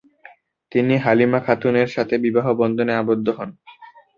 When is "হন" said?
3.29-3.49